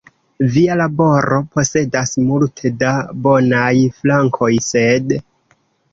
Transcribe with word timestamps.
Via 0.53 0.77
laboro 0.79 1.41
posedas 1.57 2.15
multe 2.29 2.73
da 2.79 2.95
bonaj 3.27 3.75
flankoj, 3.99 4.53
sed. 4.73 5.15